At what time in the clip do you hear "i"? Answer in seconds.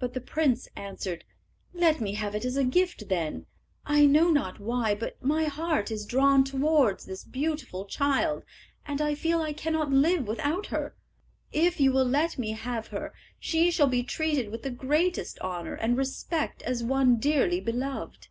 3.86-4.06, 9.00-9.14, 9.40-9.52